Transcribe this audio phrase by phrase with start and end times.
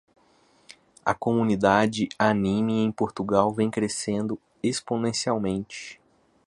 [1.05, 6.01] A comunidade animé em Portugal vem crescendo exponencialmente.